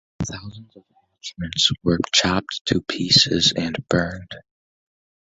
[0.27, 0.81] Thousands of
[1.13, 4.31] hatchments were chopped to pieces and burned.